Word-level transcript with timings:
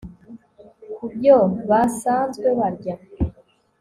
ku 0.95 1.05
byo 1.13 1.37
basanzwe 1.69 2.47
barya 2.59 2.95